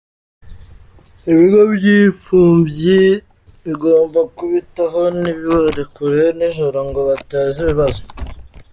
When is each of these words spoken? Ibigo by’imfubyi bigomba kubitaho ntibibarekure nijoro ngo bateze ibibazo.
Ibigo 1.31 1.59
by’imfubyi 1.73 3.01
bigomba 3.63 4.19
kubitaho 4.37 4.99
ntibibarekure 5.19 6.21
nijoro 6.37 6.79
ngo 6.87 6.99
bateze 7.09 7.57
ibibazo. 7.63 8.01